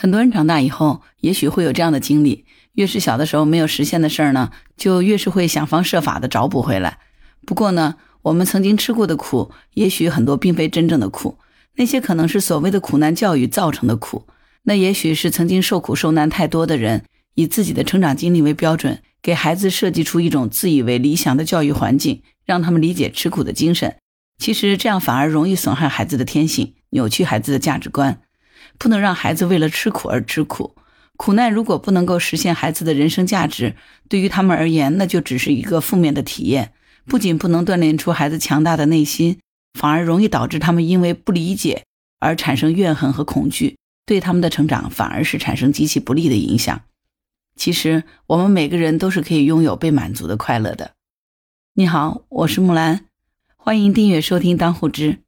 [0.00, 7.00] 很多人长大以后，也许会有这样的经历：越是小的时候没有实现的事儿呢，就越是会想方设法的找补回来。
[7.44, 11.36] 不过呢，我们曾经吃过的苦，也许很多并非真正的苦，
[11.74, 14.26] 那些可能是所谓的苦难教育造成的苦。
[14.62, 17.04] 那也许是曾经受苦受难太多的人，
[17.34, 23.96] 以自己的成长经历为标准，给孩子设计出一种自以为理想的教育环境，让他们理解吃苦的精神。
[24.38, 28.22] 其实这样反而容易损害孩子的天性，扭曲孩子的价值观。
[28.80, 30.74] 不能让孩子为了吃苦而吃苦，
[31.18, 33.76] 苦难如果不能够实现孩子的人生价值，
[34.08, 36.72] 对于他们而言，那就只是一个负面的体验。
[37.04, 39.38] 不仅不能锻炼出孩子强大的内心，
[39.78, 41.84] 反而容易导致他们因为不理解
[42.20, 46.80] 而产生怨恨和恐惧，对他们的成长反而是产生极其不利的影响。
[47.56, 50.92] 其实，我们每个人都是可以拥有被满足的快乐的。
[51.74, 53.04] 你好，我是木兰，
[53.56, 55.18] 欢迎订阅收听当户知。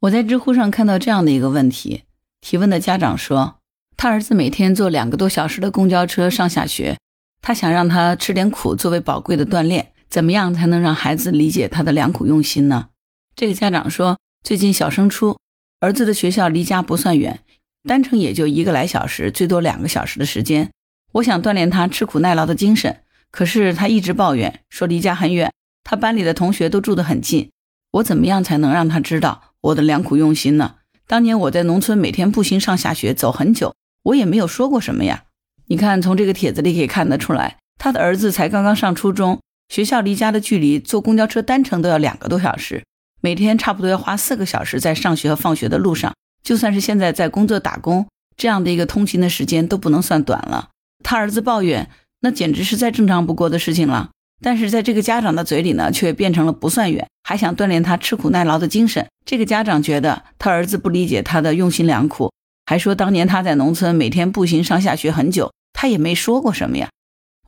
[0.00, 2.02] 我在知乎上看到这样的一个问题。
[2.40, 3.58] 提问的家长说，
[3.96, 6.96] 他儿子每天坐两个多小时的公交车上下学，
[7.42, 12.88] 他想让他吃点苦作为宝贵的锻炼，怎么样才能让孩子理解他的良苦用心呢？
[13.36, 15.36] 这个家长说，最近小升初，
[15.80, 17.40] 儿子的学校离家不算远，
[17.86, 20.70] 单程也就一个来小时，最多两个小时的时间。
[21.12, 25.52] 我想锻炼他吃苦耐劳的精神，可是他一直抱怨说离家很远，
[25.84, 27.50] 他班里的同学都住得很近，
[27.92, 30.76] 我怎么样才能让他知道我的良苦用心呢？
[31.10, 35.24] 当年我在农村每天步行上下学，走很久，我也没有说过什么呀。
[35.66, 42.84] 你看，从这个帖子里可以看得出来，他的儿子才刚刚上初中，学校离家的距离坐公交车单程都要两个多小时，
[43.20, 46.14] 每天差不多要花四个小时在上学和放学的路上。
[46.44, 50.68] 就算是现在在工作打工，这样的一个通勤的时间都不能算短了。
[51.02, 54.10] 他儿子抱怨，那简直是再正常不过的事情了。
[54.42, 59.06] 但是在这个家长的嘴里呢，却变成了不算远，还想锻炼他吃苦耐劳的精神。
[59.24, 62.32] 这个家长觉得他儿子不理解他的用心良苦，
[62.66, 66.88] 还说当年他在农村每天步行上下学很久，他也没说过什么呀。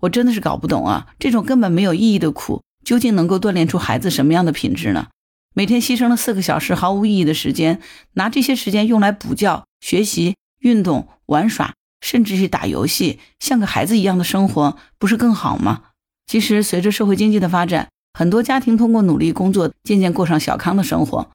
[0.00, 5.08] 我真的是搞不懂啊，这种根本没有意义的苦，究竟能够锻炼出孩子什么样的品质呢？
[5.54, 7.80] 每天牺牲了四个小时毫无意义的时间，
[8.14, 15.82] 拿这些时间用来补觉、学习、运动、玩耍，甚至是打游戏，像个孩子一样的生活，不是更好吗？
[16.32, 17.88] 其实，随着社会经济的发展，
[18.18, 21.28] 很多家庭通过努力工作，渐渐过上小康的生活。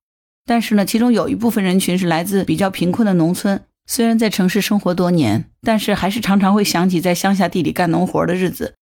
[0.44, 8.74] 但是呢，其中有一部分人群是来自比较贫困的农村，虽然在城市生活多年，但是还是常常会想起在乡下地里干农活的日子。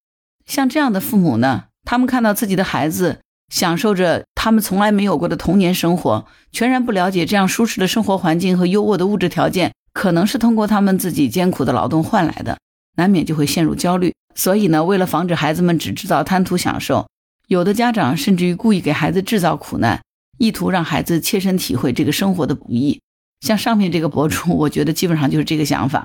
[0.46, 3.18] 像这样的父母呢，他们看到自己的孩子
[3.52, 12.56] 享受着他们从来没有过的童年生活，全然不了解这样舒适的生活环境和优渥的物质条件，可能是通过他们自己艰苦的劳动换来的，
[12.96, 14.14] 难免就会陷入焦虑。
[14.36, 17.08] 所以呢，为了防止孩子们只知道贪图享受，
[17.48, 20.02] 有的家长甚至于故意给孩子制造苦难，
[20.38, 23.00] 意图让孩子切身体会这个生活的不易。
[23.40, 26.04] 像上面这个博主，我觉得基本上就是这个想法。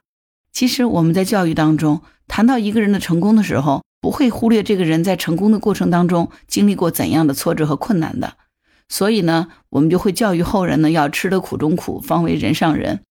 [0.53, 8.34] 其实我们在教育当中谈到一个人的成功的时候，不会忽略这个人在成功的过程当中经历过怎样的挫折和困难的。
[8.90, 13.02] 所以呢，我们就会教育后人呢，要吃得苦中苦，方为人上人。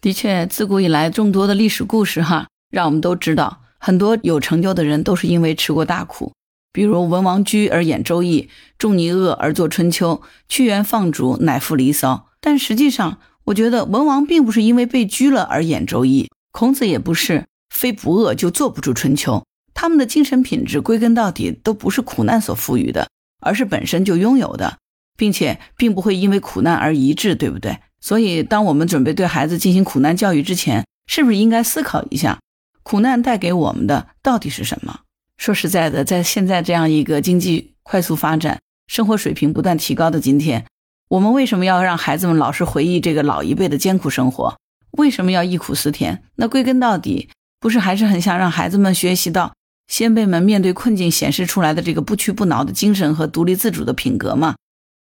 [0.00, 3.61] 的确，自古以来众多的历史故事哈，让我们都知道。
[3.84, 6.32] 很多有成就的人都是因为吃过大苦，
[6.72, 8.42] 比如文王居而演《周易》，
[8.78, 12.28] 仲尼厄而作《春秋》，屈原放逐乃赋《离骚》。
[12.40, 16.22] 但实际上，我觉得文王并不是因为被拘了而演《周易》，
[16.52, 19.38] 孔子也不是非不饿就做不出《春秋》。
[19.74, 23.08] 他们的精神品质归根到底都不是苦难所赋予的，
[23.40, 24.78] 而是本身就拥有的，
[25.18, 27.78] 并且并不会因为苦难而一致，对不对？
[28.00, 32.38] 所以，当我们准备对孩子进行苦难教育之前，是不是应该思考一下？
[32.82, 35.00] 苦难带给我们的到底是什么？
[35.38, 40.64] 说实在的，在现在这样一个经济快速发展、生活水平不断提高的今天，
[41.08, 44.56] 我们为什么要让孩子们老是回忆这个老一辈的艰苦生活？
[44.92, 46.22] 为什么要忆苦思甜？
[46.36, 47.28] 那归根到底，
[47.58, 49.52] 不是还是很想让孩子们学习到
[49.88, 54.54] 先辈们面对困境显示出来的这个不屈不挠的精神和独立自主的品格吗？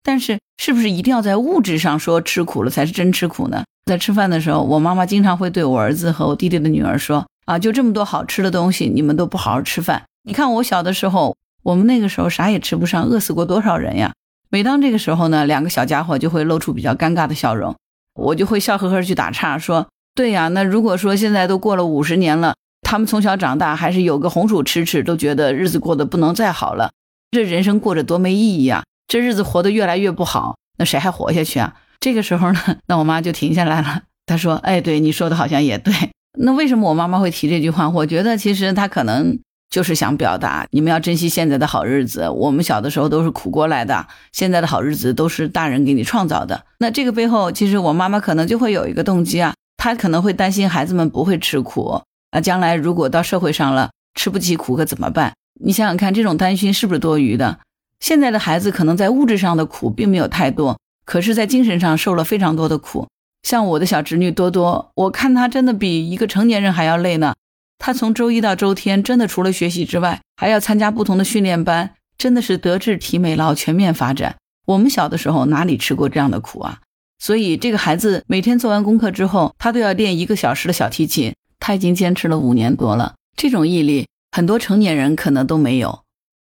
[0.02, 3.64] 但是，是不是一定要在物质上说吃苦了才是真吃苦呢？
[3.86, 7.24] 在吃饭的时候，我妈妈经常会对我儿子和我弟弟的女儿说。
[7.46, 10.04] 啊，就这么多好吃的东西，你们都不好好吃饭。
[10.24, 14.12] 你看我小的时候，我们那个时候啥也吃不上，饿死过多少人呀？
[14.50, 17.74] 每当这个时候呢，两个小家伙就会露出比较尴尬的笑容，
[18.14, 26.90] 我就会笑呵呵去打岔说：“对呀，那如果说现在都过了五十年了，他们从小长大还是有个红薯吃吃，都觉得日子过得不能再好了，
[27.30, 28.84] 这人生过着多没意义啊！
[29.06, 35.92] 这日子活得越来越不好，那谁还活下去啊？”这个时候呢，那我妈就停下来了，她说：“哎，对你说的好像也对。”
[36.36, 37.88] 那为什么我妈妈会提这句话？
[37.88, 39.38] 我觉得其实她可能
[39.70, 42.28] 就是想表达，你们要珍惜现在的好日子。
[42.28, 46.64] 我们小的时候都是苦过来的，现在的好日子都是大人给你创造的。
[46.78, 49.94] 那这个背后，其实我妈妈可能就会有一个动机啊，她。
[49.94, 52.02] 可能会担心孩子们不会吃苦
[52.32, 55.32] 啊，将来如果到社会上了吃不起苦可怎么办？
[55.60, 57.60] 你想想看，这种担心是不是多余的？
[58.00, 63.06] 现在的孩子可能在物质上的苦并没有太多，可是，在精神上受了非常多的苦。
[63.46, 67.36] 像我的小侄女多多，我看她真的比一个成年人还要累呢。
[67.78, 74.34] 她从周一到周天，真的除了学习之外，还要参加不同的训练班，真的是德智体美劳全面发展。
[74.66, 76.80] 我们小的时候哪里吃过这样的苦啊？
[77.20, 81.32] 所以，这个孩子每天做完功课之后，他都要练一个小时的小提琴。
[81.60, 86.00] 他已经坚持了五年多了，这种毅力很多成年人可能都没有。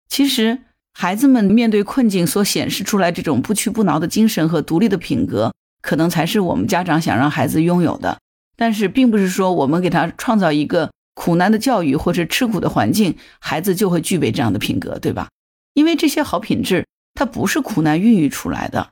[0.09, 0.61] 其实。
[0.91, 5.53] 孩子们面对困境所显示出来这种不屈不挠的精神和独立的品格，
[5.89, 8.19] 可能才是我们家长想让孩子拥有的。
[8.55, 15.29] 但是，并不是说我们给他创造一个苦难的教育或者吃苦的环境，孩子就会具备这样的品格，对吧？
[15.73, 18.91] 因为这些好品质，它不是苦难孕育出来的。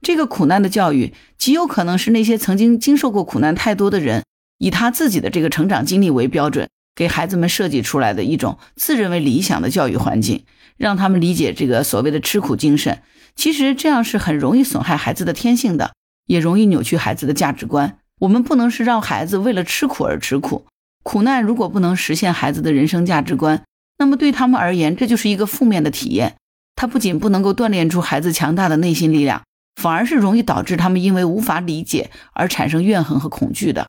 [0.00, 4.24] 这个苦难的教育，极有可能是那些曾经经受过苦难太多的人，
[4.56, 10.46] 以他自己的这个成长经历为标准，给孩子们设计出来的一种自认为理想的教育环境。
[10.78, 13.02] 让他们理解这个所谓的吃苦精神，
[13.36, 15.92] 其实这样是很容易损害孩子的天性的，
[16.30, 17.98] 也容易扭曲孩子的价值观。
[18.20, 20.64] 我们不能是让孩子为了吃苦而吃苦，
[21.02, 23.64] 苦难如果不能实现孩子的人生价值观，
[23.98, 26.36] 那么对他们而言，这就是一个负面的体验。
[26.76, 29.42] 它不仅不能够锻炼出孩子强大的内心力量，
[29.82, 33.88] 反而是容易导致他们因为无法理解而产生怨恨和恐惧的。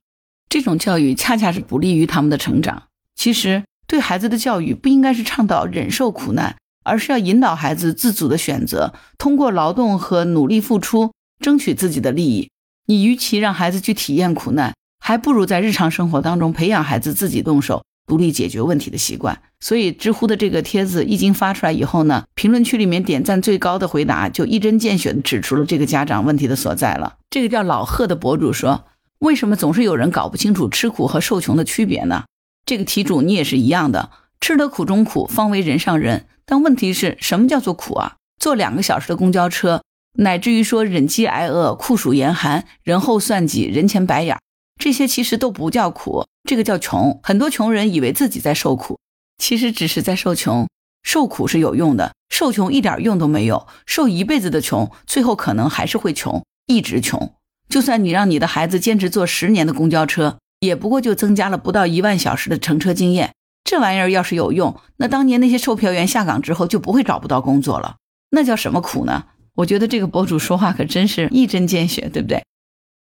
[0.50, 2.84] 这种教育恰恰是不利于他们的成长。
[3.16, 6.56] 其实，对孩子的教育不应该是倡导忍受苦难。
[6.84, 11.12] 而是要引导孩子自主的选择，通过劳动和努力付出，
[11.42, 12.50] 争取自己的利益。
[12.86, 14.74] 你与其让孩子去体验苦难，
[15.04, 19.42] 还不如在日常生活当中培养孩子自己动手、独立解决问题的习惯。
[19.60, 27.18] 所以，知乎的这个帖子一经发出来以后呢，评论区里面点赞最高的回答就一针见血地指出了这个家长问题的所在了。
[27.30, 28.86] 这个叫老贺的博主说
[29.20, 32.24] ：“为什么总是有人搞不清楚吃苦和受穷的区别呢？”
[32.66, 34.10] 这个题主你也是一样的，
[34.40, 36.26] 吃得苦中苦，方为人上人。
[36.46, 38.16] 但问题是什么叫做苦啊？
[38.40, 39.84] 坐两个小时的公交车，
[40.18, 44.38] 乃至于说忍饥挨饿、酷暑严寒、人后算计、人前白眼，
[44.80, 47.20] 这些其实都不叫苦，这个叫穷。
[47.24, 49.00] 很多穷人以为自己在受苦，
[49.38, 50.68] 其实只是在受穷。
[51.04, 53.68] 受苦是有用的，受穷一点用都没有。
[53.86, 57.34] 受一辈子的穷，最后可能还是会穷，一直穷。
[57.70, 63.34] 就算你让你的孩子坚持坐十年的公交车，也不过就增加了不到一万小时的乘车经验。
[63.64, 67.96] 这玩意儿要是有用，那当年那些售票员下岗之后就不会找不到工作了，
[68.32, 69.26] 那叫什么苦呢？
[69.56, 72.44] 我觉得这个博主说话可真是一针见血，对不对？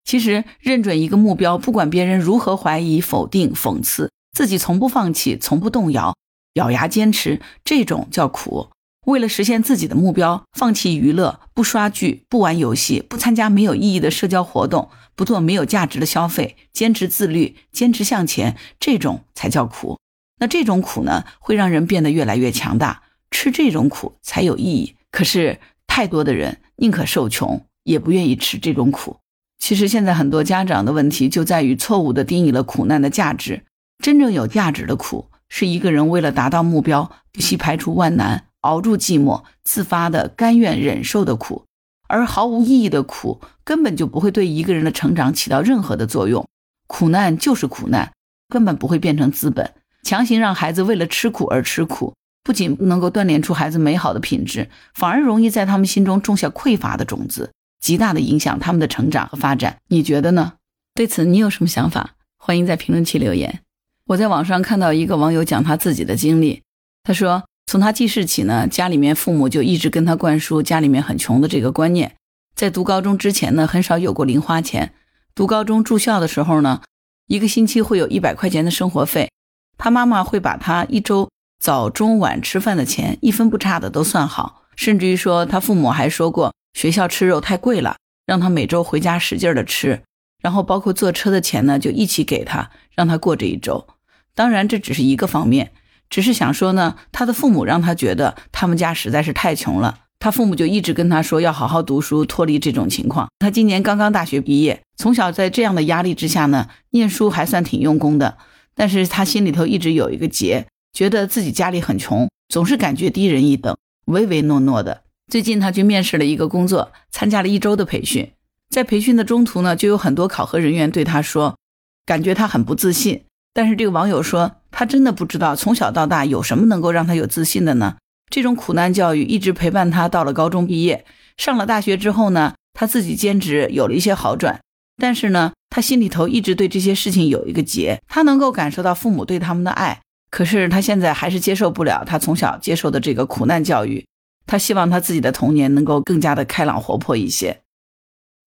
[0.03, 6.15] 其实认准一个目标，不管别人如何怀疑、否定、讽刺，自己从不放弃、从不动摇，
[6.53, 8.69] 咬牙坚持，这种叫苦。
[9.05, 19.97] 为了实现自己的目标，放弃娱乐，不刷剧，不玩游戏，不参加没有意义的社交活动，不做没有价值的消费，坚持自律，坚持向前，这种才叫苦。
[20.39, 24.95] 那这种苦呢，会让人变得越来越强大，吃这种苦才有意义。
[25.11, 25.59] 可是
[25.93, 29.17] 太多的人宁可受穷，也不愿意吃这种苦。
[29.59, 33.65] 其实现在很多家长的问题就在于错误地定义了苦难的价值。
[34.01, 41.65] 真正有价值的苦，是一个人为了达到目标，不惜排除万难，熬住寂寞，自发的甘愿忍受的苦。
[42.07, 46.47] 而毫无意义的苦，根本就不会对一个人的成长起到任何的作用。
[46.87, 48.13] 苦难就是苦难，
[48.47, 49.73] 根本不会变成资本。
[50.03, 52.13] 强行让孩子为了吃苦而吃苦，
[52.43, 59.77] 不仅不能够锻炼出孩子美好的品质，反而容易在他们心中种下匮乏的种子，极大的影响他们的成长和发展。
[59.87, 60.53] 你觉得呢？
[60.93, 62.15] 对此你有什么想法？
[62.37, 63.61] 欢迎在评论区留言。
[64.07, 66.63] 我在网上看到一个网友讲他自己的经历，
[67.03, 72.15] 他说从他记事起呢，家里面父母就一直跟他灌输家里面很穷的这个观念。
[72.55, 74.93] 在读高中之前呢，很少有过零花钱。
[75.33, 76.81] 读高中住校的时候呢，
[77.27, 79.29] 一个星期会有一百块钱的生活费。
[79.77, 81.29] 他妈妈会把他一周
[81.61, 90.01] 早中晚吃饭的钱一分不差的都算好，甚至于说他父母还说过学校吃肉太贵了，让他每周回家使劲的吃，
[90.41, 93.87] 然后包括坐车的钱呢就一起给他，让他过这一周。
[94.33, 95.71] 当然这只是一个方面，
[96.09, 103.29] 只是想说呢，他的父母让他觉得他们家实在是太穷了，他父母就一直跟他说要好好读书，脱离这种情况。
[103.37, 108.39] 他今年刚刚大学毕业，从小在这样的压力之下呢，念书还算挺用功的。
[108.73, 115.03] 但是他心里头一直有一个结，觉得自己家里很穷，总是感觉低人一等，唯唯诺诺的。
[115.31, 118.31] 最近他去面试了一个工作，参加了一周的培训，
[118.69, 121.57] 在培训的中途呢，就有很多考核人员对他说，
[122.05, 123.23] 感觉他很不自信。
[123.53, 127.97] 但是这个网友说，他真的不知道从小到大有什么能够让他有自信的呢？
[128.29, 131.05] 这种苦难教育一直陪伴他到了高中毕业，
[131.37, 134.61] 上了大学之后呢，他自己兼职有了一些好转，
[134.97, 144.03] 但是呢，他心里头一直对这些事情有一个结，他能够感受到父母对他们的爱，可是他现在还是接受不了他从小接受的这个苦难教育。
[144.47, 147.61] 他希望他自己的童年能够更加的开朗活泼一些。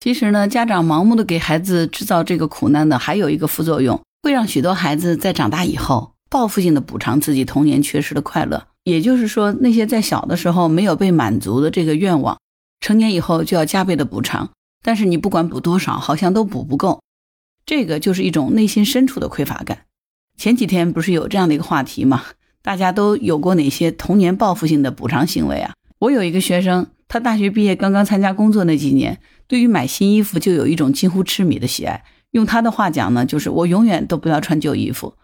[0.01, 8.67] 其实呢，家长盲目的给孩子制造这个苦难的，还有一个副作用，会让许多孩子在长大以后报复性的补偿自己童年缺失的快乐。
[8.83, 12.39] 也就是说，那些在小的时候没有被满足的这个愿望，
[12.81, 14.51] 成年以后就要加倍的补偿。
[14.83, 17.01] 但是你不管补多少，好像都补不够。
[17.65, 19.87] 这个就是一种内心深处的匮乏感。
[20.37, 22.23] 前几天不是有这样的一个话题吗？
[22.63, 25.75] 大家都有过哪些童年报复性的补偿行为啊？
[25.99, 32.05] 我有一个学生，他大学毕业刚刚参加工作那几年，对于买新衣服就有一种近乎痴迷的喜爱。
[32.33, 35.15] 用他的话讲呢，就是我永远都不要穿旧衣服，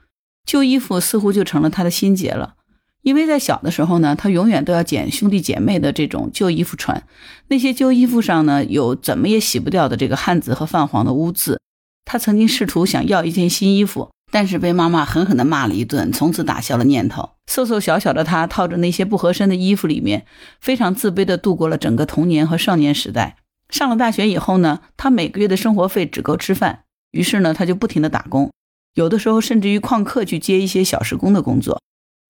[0.46, 2.54] 旧衣服似乎就成了他的心结了。
[3.02, 7.02] 因为在小的时候呢，他永远都要捡兄弟姐妹的这种旧衣服穿，
[7.48, 11.58] 那些旧衣服上呢有怎么也洗不掉的这个汗渍和泛黄的污渍。
[12.04, 17.30] 他曾经试图想要一件新衣服，但是被妈妈狠狠地骂了一顿，从此打消了念头。
[17.46, 20.24] 瘦瘦小小的他，套着那些不合身的衣服里面，
[20.60, 23.36] 非常自卑地度过了整个童年和少年时代。
[23.68, 28.50] 上了大学以后呢，他每个月的生活费只够吃饭，于是呢，他就不停地打工，
[28.94, 31.80] 有的时候甚至于旷课去接一些小时工的工作。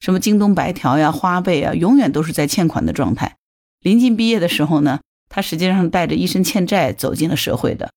[0.01, 3.37] 什么京东白条呀、花呗啊，永远都是在欠款的状态。
[3.83, 7.91] 临近毕业的时候呢，他实际上带着一身欠债走进了社会的。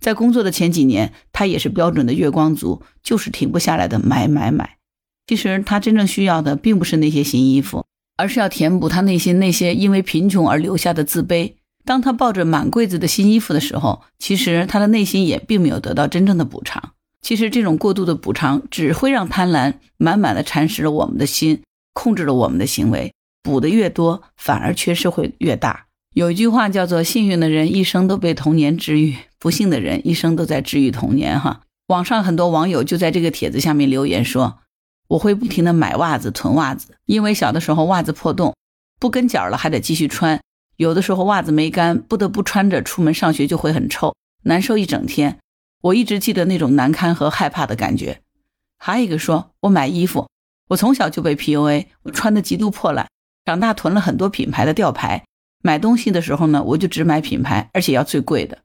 [0.00, 4.76] 在工作的前几年，他也是标准的月光族，就是停不下来的买买买。
[5.26, 7.86] 其实他真正需要的并不是那些新衣服，
[8.16, 11.54] 而是要填补他内心那些因为贫穷而留下的自卑。
[11.86, 16.92] 当他抱着满柜子的新衣服的时候，其实他的内心也并没有得到真正的补偿。
[17.22, 21.62] 其实这种过度的补偿只会让贪婪满满的蚕食了我们的心，
[21.94, 23.12] 控制了我们的行为。
[23.42, 25.86] 补的越多，反而缺失会越大。
[26.14, 31.38] 有一句话叫做“幸运的人一生都被童年治愈，不幸的人一生都在治愈童年”。
[31.40, 34.60] 哈，网上很多网友就在这个帖子下面留言说
[35.08, 38.54] ：“我会不停的买袜子囤袜子，因为小的时候袜子破洞，
[39.00, 40.40] 不跟脚了还得继续穿，
[40.76, 45.40] 有的时候袜子没干，不得不穿着出门上学就会很臭，难受一整天。”
[45.82, 48.20] 我一直记得那种难堪和害怕的感觉。
[48.78, 50.28] 还有一个说，我买衣服，
[50.68, 53.08] 我从小就被 PUA，我穿的极度破烂，
[53.44, 55.24] 长大囤了很多品牌的吊牌。
[55.66, 58.58] 买东西的时候呢，我就只买品牌，而且要最贵的。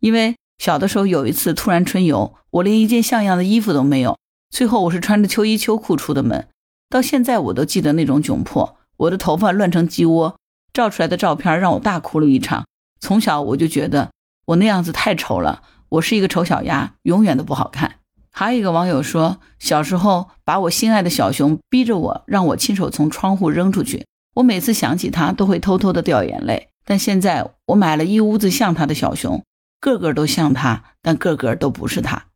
[0.00, 4.18] 因为小的时候有一次突然春游，我连一件像样的衣服都没有，
[4.50, 6.48] 最后我是穿着秋衣秋裤出的门。
[6.90, 10.36] 到现在我都记得那种窘迫，我的头发乱成鸡窝，
[10.72, 12.66] 照出来的照片让我大哭了一场。
[12.98, 14.10] 从小我就觉得
[14.46, 15.62] 我那样子太丑了。
[15.90, 18.00] 我是一个丑小鸭，永远都不好看。
[18.32, 24.04] 还有一个网友说，小时候把我心爱的小熊逼着我，让我亲手从窗户扔出去。
[24.34, 26.68] 我每次想起他，都会偷偷的掉眼泪。
[26.84, 29.44] 但现在我买了一屋子像他的小熊，
[29.80, 32.26] 个个都像他，但个个都不是他。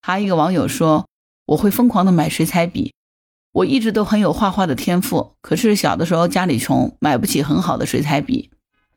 [0.00, 1.06] 还有一个网友说，
[1.46, 2.92] 我会疯狂的买水彩笔。
[3.52, 8.50] 我一直都很有画画的天赋，可是小的时候家里穷，买不起很好的水彩笔。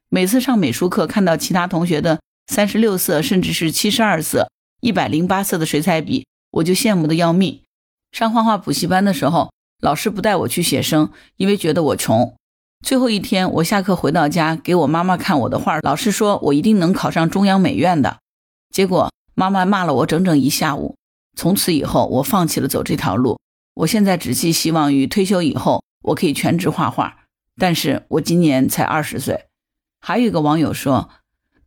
[0.10, 2.20] 每次上美术课，看到其他同学的。
[2.48, 4.50] 三十六色，甚至是七十二色、
[4.82, 7.62] 一百零八色的水彩笔，我就羡慕的要命。
[8.12, 12.36] 上画画补习班的时候，老师不带我去写生，因为觉得我穷。
[12.86, 18.18] 最后一天，我下课回到家，给我妈妈看我的画，老师说我一定能考上中央美院的。
[18.70, 20.96] 结果妈妈骂了我整整一下午。
[21.36, 23.40] 从此以后，我放弃了走这条路。
[23.74, 27.20] 我现在只寄希望于退休以后，我可以全职画画。
[27.58, 29.46] 但是我今年才二十岁。
[30.02, 31.10] 还有一个网友说。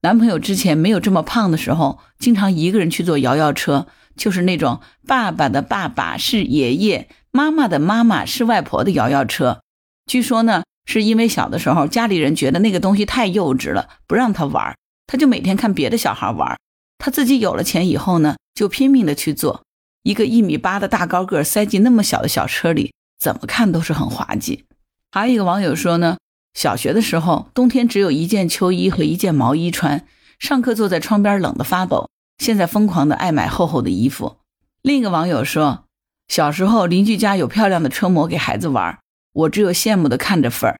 [0.05, 3.87] 男朋友之前没有这么胖的时候，经常一个人去坐摇摇车，
[4.23, 9.63] 就是那种爸爸的爸爸是爷爷，妈妈的妈妈是外婆的摇摇车。
[10.07, 14.77] 据说呢，是因为小的时候家里人觉得那个东西太幼稚了，不让他玩，
[15.09, 16.57] 他就每天看别的小孩玩。
[16.99, 19.65] 他自己有了钱以后呢，就拼命的去做。
[20.05, 24.67] 一个一米八的大高个塞进那么小的小车里，怎么看都是很滑稽。
[25.11, 26.19] 还有一个网友说呢。
[26.55, 30.07] 小学的时候，冬天只有一件秋衣和一件毛衣穿，
[30.39, 32.11] 上课坐在窗边冷得发抖。
[32.39, 34.37] 现在疯狂的爱买厚厚的衣服。
[34.83, 35.85] 另一个网友说，
[36.29, 38.99] 小时候邻居家有漂亮的车模给孩子玩，
[39.33, 40.77] 我只有羡慕的看着份儿。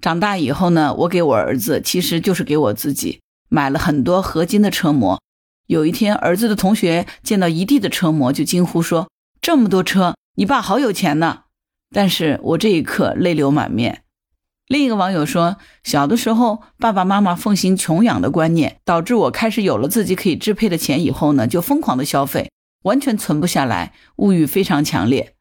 [0.00, 5.20] 长大以后呢，我给我儿子，其实就是给我自己买了很多合金的车模。
[5.66, 9.10] 有一天，儿子的同学见到一地的车模，就惊呼说
[9.42, 11.44] ：“这么多车，你爸好有钱呢！”
[11.94, 14.02] 但是我这一刻泪流满面。
[14.68, 22.50] 另一个网友说，小的时候爸爸妈妈奉行穷养的观念，导致我开始有了自己可以支配的钱以后呢，就疯狂的消费，
[22.84, 25.32] 完全存不下来，物欲非常强烈。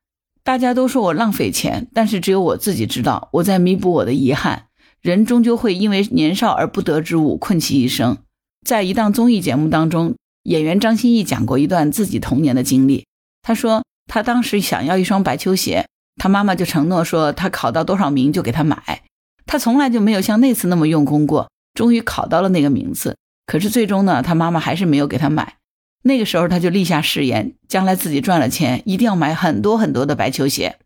[0.46, 4.68] 大家都说我浪费钱，但是只有我自己知道，我在弥补我的遗憾。
[5.02, 8.18] 人终究会因为年少而不得之物困其一生。
[8.66, 13.06] 在一档综艺节目当中，演员张歆艺讲过一段自己童年的经历。
[13.42, 19.02] 他说，他当时想要一双白球鞋，他妈妈就承诺说，他考到多少名就给他买。
[19.48, 23.18] 他从来就没有像那次那么用功过，终于考到了那个名次。
[23.48, 25.56] 可是最终呢，他妈妈还是没有给他买。
[26.04, 30.78] 那个时候他就立下誓言，将来自己赚了钱，一定要买很多很多的白球鞋。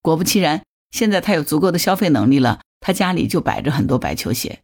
[0.00, 4.60] 果不其然，现在他有足够的消费能力了，他家里就摆着很多白球鞋。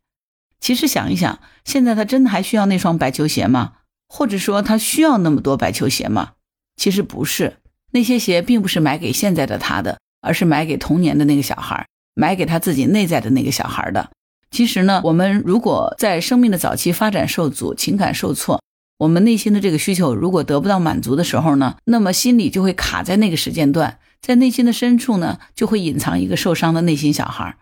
[0.61, 3.75] 其实想一想，现在他真的还需要那双白球鞋吗？
[4.09, 6.33] 或者说他需要那么多白球鞋吗？
[6.77, 7.59] 其实不是，
[7.93, 14.11] 那些鞋并不是买给现在的他的，而是买给童年的那个小孩，买给他自己内在的那个小孩的。
[14.51, 18.61] 其实呢，我们如果在生命的早期发展受阻，情感受挫，
[18.99, 27.57] 我们内心的这个需求如果得不到满足的时候呢，那么心里就会卡在那个时间段，在内心的深处呢，就会隐藏一个受伤的内心小孩。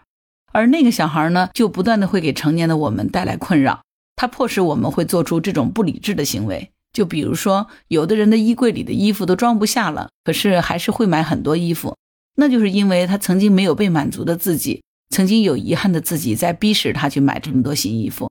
[0.51, 3.83] 而那个小孩呢，就不断的会给成年的我们带来困扰，
[4.17, 6.71] 他迫使我们会做出这种不理智的行为。
[6.91, 11.95] 就比如说，有的人的衣柜里的衣服都装不下了，可是还是会买很多衣服，
[12.41, 14.81] 那就是因为他曾经没有被满足的自己，
[15.11, 18.31] 曾经有遗憾的自己在逼使他去买这么多新衣服。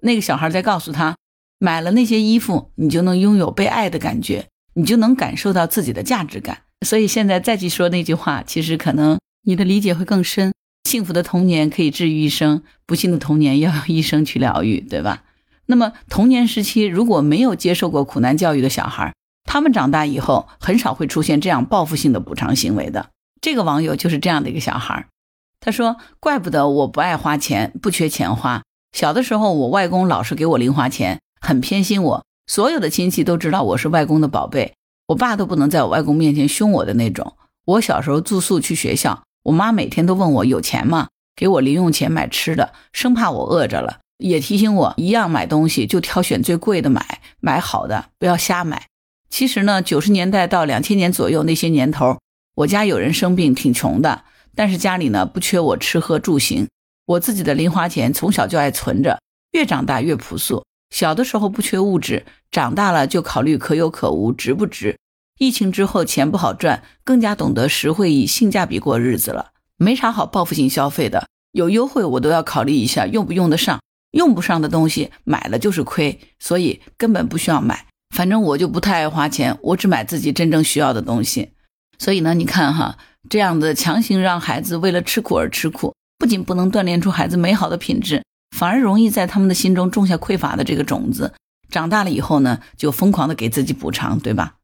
[0.00, 1.16] 那个小孩在告诉他，
[1.58, 6.62] 买了那些衣服，你就能拥有被爱的感觉，你就能感受到自己的价值感。
[6.86, 10.52] 所以现在再去说那句话，其实可能你的理解会更深。
[10.88, 15.24] 幸福的童年可以治愈一生，不幸的童年 要用一生去疗愈，对吧？
[15.66, 19.12] 那么童年时期如果没有接受过苦难教育的小孩，
[19.44, 23.10] 他们长大以后很少会出现这样报复性的补偿行为的。
[23.42, 25.08] 这个网友就是这样的一个小孩儿，
[25.60, 28.62] 他说：“怪不得我不爱花钱，不缺钱花。
[28.92, 32.24] 小的时候，我外公老是给我零花钱，很偏心我。
[32.46, 34.74] 所有的亲戚都知道我是外公的宝贝，
[35.08, 37.36] 我爸都不能在我外公面前凶我的那种。
[37.64, 41.08] 我小时候住宿去学校。”我妈每天都问我有钱吗？
[41.34, 48.86] 给我零用钱买吃的，生怕我饿着了，也提醒我一样买东西就挑选最贵的买，买好的，不要瞎买。
[49.28, 52.18] 其实呢，九十年代到两千年左右那些年头，
[52.54, 56.68] 我家有人生病，挺穷的，但是家里呢不缺我吃喝住行。
[57.06, 59.18] 我自己的零花钱从小就爱存着，
[59.52, 60.64] 越长大越朴素。
[60.90, 64.98] 小的时候不缺物质，长大了就考虑可有可无，值不值。
[65.38, 69.52] 疫情之后钱不好赚，更加懂得实惠以性价比过日子了。
[69.78, 73.80] 没啥好报复性消费的，有优惠我都要考虑一下用不用得上。
[74.12, 77.86] 用不上的东西买了就是亏，所以根本不需要买。
[78.14, 81.52] 反正我就不太爱花钱，我只买自己真正需要的东西。
[82.02, 82.98] 所以呢，你看哈，
[83.30, 88.24] 这样的强行让孩子为了吃苦而吃苦，不仅不能锻炼出孩子美好的品质，
[88.56, 91.32] 反而容易在他们的心中种下匮乏的这个种子。
[91.70, 94.54] 长大了以后呢，就疯狂的给自己补偿，对吧？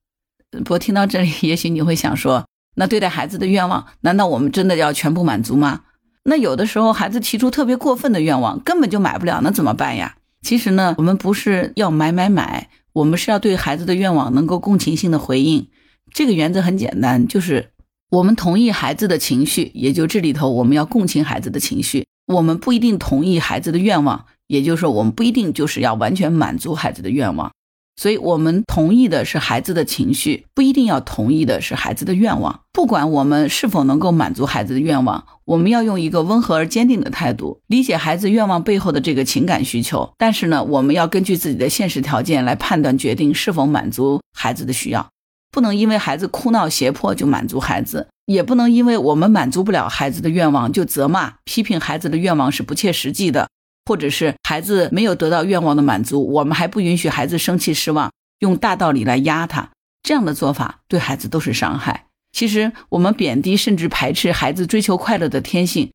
[0.50, 5.82] 不过听到这里，也许你会想说，那对待孩子的愿望，难道我们真的要全部满足吗？
[6.24, 10.16] 那有的时候孩子提出特别过分的愿望，根本就买不了，那怎么办呀？
[10.42, 15.68] 其实呢，我们不是要买买买，我们是要对孩子的愿望能够共情性的回应。
[16.12, 17.70] 这个原则很简单，就是
[18.10, 22.06] 我们同意孩子的情绪，也就这里头我们要共情孩子的情绪。
[22.26, 27.50] 我们不一定同意孩子的愿望，也就是说我们不一定就是要完全满足孩子的愿望。
[27.96, 32.60] 所以，我们同意的是孩子的情绪，不一定要同意的是孩子的愿望。
[32.72, 40.12] 不管我们是否能够满足孩子的愿望，我们要用一个温和而坚定的态度，理解孩子愿望背后的这个情感需求。
[40.16, 45.10] 但是呢，我们要根据自己的现实条件来判断决定是否满足孩子的需要，
[45.50, 53.48] 不能因为孩子哭闹胁迫就满足孩子，也不能因为我们满足不了孩子的愿望就责骂批评孩子的愿望是不切实际的。
[53.86, 59.70] 或者是孩子没有得到愿望的满足，我们还不允许孩子生气失望，用大道理来压他，
[60.02, 62.04] 这样的做法对孩子都是伤害。
[62.30, 65.90] 其实我们贬低甚至排斥孩子追求快乐的天性，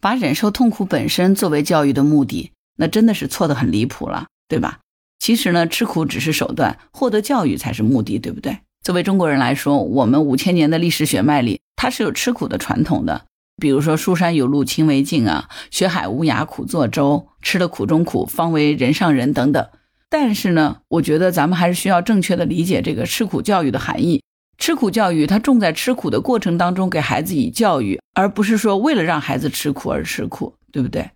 [0.00, 4.78] 把忍受痛苦本身作为教育的目的，那真的是错得很离谱了，对吧？
[5.18, 8.60] 其实呢，吃苦只是手段，获得教育才是目的，对不对？
[8.86, 13.24] 作为中国人来说，我们五千年的历史血脉里，它是有吃苦的传统的。
[13.56, 19.66] 比如说“书山有路勤为径”啊，“学海无涯苦作舟”，吃了苦中苦，方为人上人等等。
[20.08, 24.22] 但是呢，我觉得咱们还是需要正确的理解这个吃苦教育的含义。
[24.56, 31.10] 吃苦教育它重在吃苦的过程当中给孩子以教育，而不是说为了让孩子吃苦而吃苦，对不对？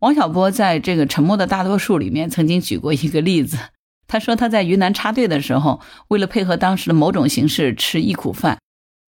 [0.00, 3.56] 王小波在这个《沉默的大多数》里面曾经举过一个例子，
[4.06, 8.58] 他说他在云南插队的时候，为了配合当时的某种形式吃忆苦饭。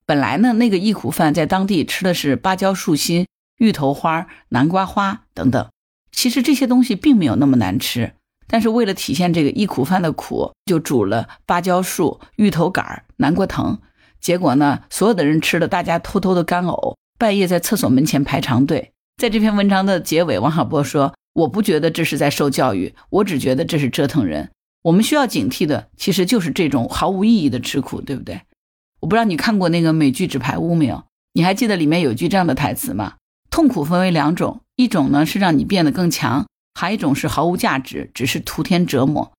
[0.07, 3.27] 本来呢，那个忆苦饭在当地吃的是芭蕉树心、
[3.59, 5.69] 芋头花、南瓜花等等。
[6.13, 8.13] 其实这些东西并没有那么难吃，
[8.47, 13.79] 但是为了体现这个忆苦饭的苦，就煮了芭蕉树、芋头杆、南瓜藤。
[14.21, 18.93] 结果呢，所有的人吃了，大家偷偷的干呕，半夜在厕所门前排长队。
[19.21, 24.51] 在这篇文章的结尾，王小波说：“我不觉得这是在受教育，我只觉得这是折腾人。
[24.87, 28.43] 我们需要警惕的其实就是这种毫无意义的吃苦，对不对？
[29.01, 31.03] 我不知道你看过那个美剧《纸牌屋》没有？
[31.33, 33.15] 你还记得里面有句这样的台词吗？
[33.51, 39.33] 痛苦分为两种，一种呢是让你变得更强，还一种是毫无价值，只是徒添折磨。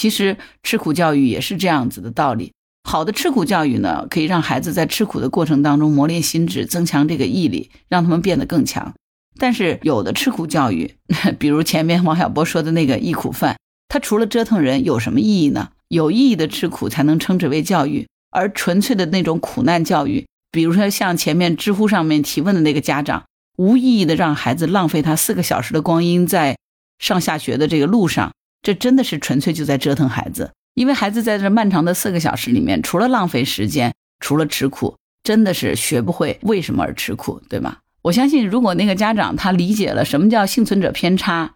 [0.00, 2.52] 其实吃苦教育也是这样子的道理。
[2.88, 8.94] 好的吃苦教育呢，可以让孩子在吃苦的过程当中磨练心智，增强这个毅力，让他们变得更强。
[9.38, 10.94] 但是有的吃苦教育，
[11.38, 13.58] 比如前面王小波说的那个忆苦饭，
[13.94, 15.68] 它除了折腾人有什么意义呢？
[15.86, 20.26] 有意义的吃苦才能称之为教育，而纯粹的那种苦难教育。
[20.50, 23.22] 比如说，像前面知乎上面提问的那个家长，
[23.56, 26.58] 无意义的让孩子浪费他四个小时的光阴在
[26.98, 30.50] 上下学的这个路上，这真的是纯粹就在折腾孩子。
[30.74, 37.76] 因为孩子在这漫长的四个小时里面，除了浪费时间，除了吃苦，真的是学不会为什么而吃苦，对吗？
[38.02, 41.54] 我相信，如果那个家长他理解了什么叫幸存者偏差，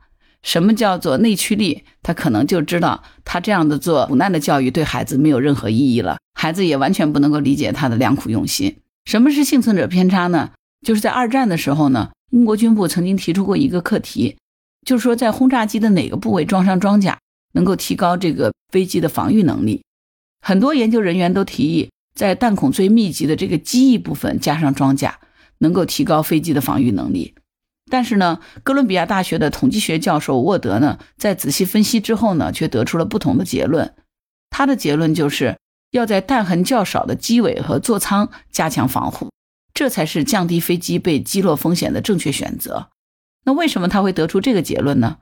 [0.49, 8.79] 什么叫做内驱力，他可能就知道，他这样的做苦难的教育对孩子没有任何意义了，孩子也完全不能够理解他的良苦用心。
[9.05, 10.53] 什么是幸存者偏差呢？
[10.87, 14.39] 就是在二战的时候呢，英国军部曾经提出过一个课题，
[14.87, 17.19] 就是说在轰炸机的哪个部位装上装甲，
[17.53, 19.83] 能够提高这个飞机的防御能力。
[20.41, 25.19] 很多研究人员都提议，在弹孔最密集的这个机翼部分加上装甲，
[25.59, 27.35] 能够提高飞机的防御能力。
[27.91, 33.95] 但是呢，哥伦比亚大学的统计学教授沃德呢，在仔细分析之后呢，却得出了不同的结论。
[34.51, 35.57] 他的结论就是。
[35.93, 39.31] 要在弹痕较少的机尾和座舱加强防护，
[39.73, 42.89] 这才是降低飞机被击落风险的正确选择。
[43.47, 45.17] 那为什么他会得出这个结论呢？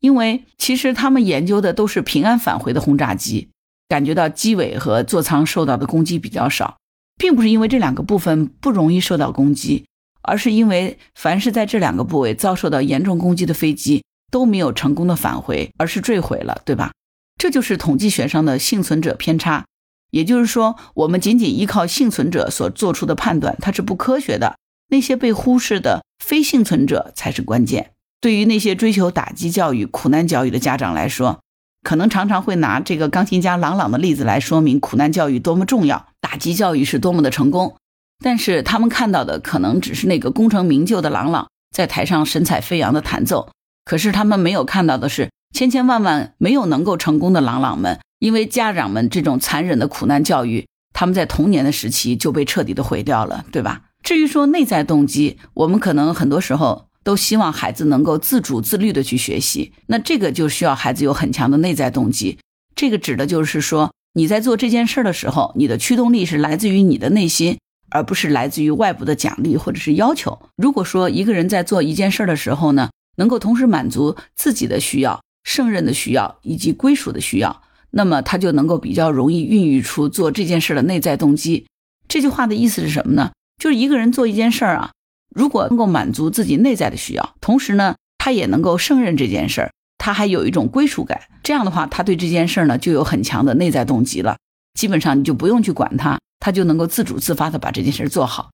[0.00, 3.48] 因为其实他们研究的都是平安返回的轰炸机，
[3.88, 6.76] 感觉到机尾和座舱受到的攻击比较少，
[7.16, 9.86] 并不是因为这两个部分不容易受到攻击，
[10.22, 16.92] 而是因为凡是在这两个部位遭受到严重攻击的飞机都没有成功的返回，而是坠毁了，对吧？
[17.38, 19.64] 这就是统计学上的幸存者偏差。
[20.10, 24.56] 也就是说，我们仅仅依靠幸存者所做出的判断，它是不科学的。
[24.88, 27.92] 那些被忽视的非幸存者才是关键。
[28.20, 31.40] 对于那些追求打击教育、苦难教育的家长来说，
[31.82, 37.76] 可能常常会拿这个钢琴家郎朗的例子来说明苦难教育多么重要，打击教育是多么的成功。
[38.20, 43.50] 但是他们看到的可能只是那个功成名就的郎朗在台上神采飞扬的弹奏，
[43.84, 47.98] 可是他们没有看到的是千千万万没有能够成功的郎朗们。
[48.18, 53.84] 因为家长们这种残忍的苦难教育，他们在童年的时期就被彻底的毁掉了，对吧？
[54.02, 62.38] 至于说内在动机，我们可能很多时候都希望孩子能够自主自律的去学习，那这个就需要孩子有很强的内在动机。
[62.76, 67.58] 这个指的就是说，你在做这件事的时候，你的驱动力是来自于你的内心，
[67.90, 70.40] 而不是来自于外部的奖励或者是要求。
[70.56, 77.62] 如果说一个人在做一件事的时候呢，能够同时满足自己的需要、胜任的需要以及归属的需要。
[77.90, 81.66] 那么他就能够比较容易孕育出做这件事的内在动机。
[82.06, 83.32] 这句话的意思是什么呢？
[83.60, 84.92] 就是一个人做一件事儿啊，
[85.34, 91.20] 如果能够满足自己内在的需要，同时呢，他也能够胜任这件事儿，他还有一种归属感。
[91.42, 94.36] 这样的话，他对这件事儿呢就有很强的内在动机了。
[94.78, 98.50] 基本上你就不用去管他，他就能够自主自发的把这件事做好。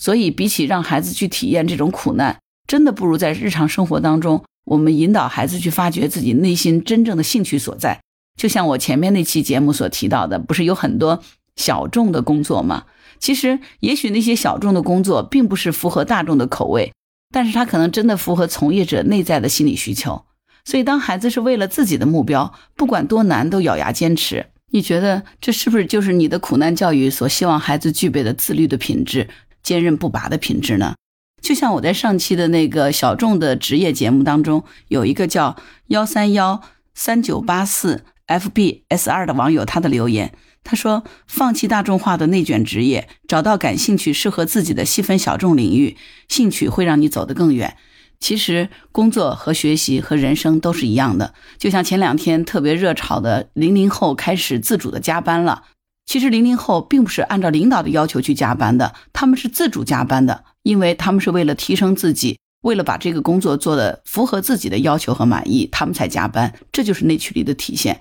[0.00, 8.00] 所以，比起让孩子去体验这种苦难，真的不如在日常生活当中，我们引导孩子去发掘自己内心真正的兴趣所在。
[8.36, 11.20] 就像我前面那期节目所提到的，不是有很多
[11.56, 12.84] 小众的工作吗？
[13.18, 16.92] 其实，也许那些小众的工作并不是符合大众的口味，
[17.32, 20.24] 但是它可能真的符合从业者内在的心理需求。
[20.64, 29.28] 所以，当孩子是为了自己的目标，不管多难都咬牙坚持，你觉得这是不是就是你的苦难教育所希望孩子具备的自律的品质、
[29.62, 30.94] 坚韧不拔的品质呢？
[31.40, 35.56] 就像我在上期的那个小众的职业节目当中，有一个叫
[35.88, 36.62] 幺三幺
[36.94, 38.04] 三九八四。
[38.28, 45.96] F B S 二的网友他的留言，他说：“放弃大众化的内卷职业，找到感兴趣、适合自己的细分小众领域，
[46.28, 47.78] 兴趣会让你走得更远。
[48.20, 51.34] 其实工作和学习和人生都是一样的。
[51.58, 55.64] 就像前两天特别热炒的零零后开始自主的加班了。
[56.06, 66.54] 其实零零后并不是按照领导的要求去加班的，他们是自主加班的，因为他们是为了提升自己，为了把这个工作做得符合自己的要求和满意，他们才加班。
[66.72, 68.00] 这就是内驱力的体现。”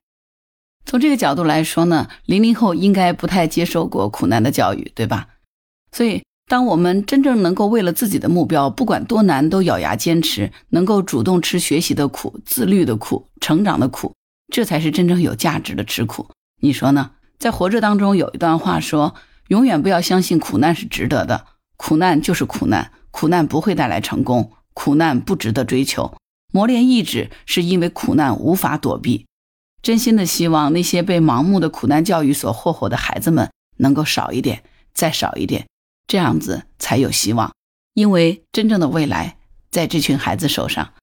[0.88, 5.28] 从这个角度来说呢，零零后应该不太接受过苦难的教育，对吧？
[5.92, 14.14] 所以，当我们真正能够为了自己的目标，不管多难都咬牙坚持，能够主动吃学习的苦、自律的苦、成长的苦，
[14.52, 16.30] 这才是真正有价值的吃苦。
[16.62, 17.12] 你说呢？
[17.38, 19.14] 在活着当中有一段话说
[19.50, 26.16] ：“永远不要相信苦难是值得的，苦难就是苦难，苦难不会带来成功，苦难不值得追求。
[26.52, 29.26] 磨练意志是因为苦难无法躲避。”
[29.84, 35.68] 真心的希望那些被盲目的苦难教育所霍霍的孩子们能够少一点，再少一点，
[36.08, 37.52] 这样子才有希望。
[37.94, 39.38] 因为真正的未来
[39.70, 40.94] 在这群孩子手上。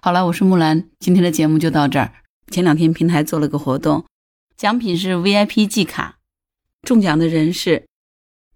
[0.00, 2.12] 好了，我是木兰，今天的节目就到这儿。
[2.50, 4.04] 前两天平台做了个活动，
[4.56, 6.16] 奖品是 VIP 季卡，
[6.82, 7.86] 中奖的人是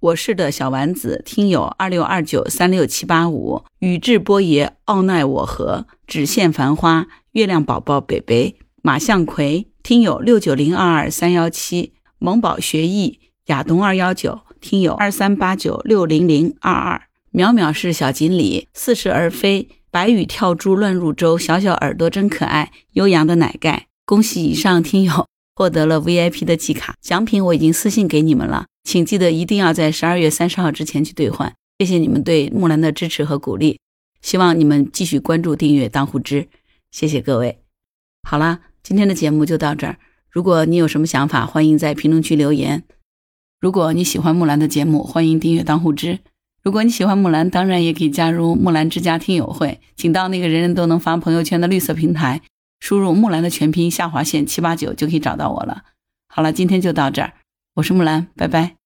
[0.00, 17.02] 我是的小丸子听友二六二九三六七八五宇智波爷奥奈我和只羡繁花月亮宝宝北北马向葵听友六九零二二三幺七萌宝学艺亚东二幺九听友二三八九六零零二二
[17.34, 19.68] 淼淼是小锦鲤似是而非。
[19.90, 22.72] 白羽跳珠乱入舟，小小耳朵真可爱。
[22.94, 31.54] 悠扬的奶盖，恭喜以上听友 获得了 VIP 的季卡奖品，我已经私信给你们了，请记得一定要在十二月三十号之前去兑换。
[31.78, 33.78] 谢谢你们对木兰的支持和鼓励，
[34.22, 36.48] 希望你们继续关注、订阅当户知，
[36.90, 37.58] 谢谢各位。
[38.28, 39.98] 好啦，今天的节目就到这儿。
[40.30, 42.82] 如果你有什么想法，欢迎在评论区留言。
[43.64, 46.18] 如果你喜欢木兰的节目，欢迎订阅当户知。
[46.62, 52.42] 如果你喜欢木兰，当然也可以加入木兰之家听友会，请到那个人人都能发朋友圈的绿色平台，
[52.80, 55.84] 输入木兰的全拼下划线七八九就可以找到我了。
[56.28, 57.32] 好了，今天就到这儿，
[57.76, 58.83] 我是木兰，拜拜。